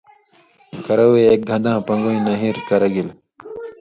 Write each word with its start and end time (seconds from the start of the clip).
کرؤے 0.85 1.21
اېک 1.27 1.41
گھداں 1.49 1.77
پنگُویں 1.87 2.21
نہِرہۡ 2.25 2.65
کرہ 2.67 2.87
گِلیۡ۔ 2.93 3.17